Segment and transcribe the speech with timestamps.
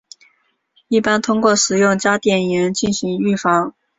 [0.87, 3.75] 一般通过使用加碘盐进行预防。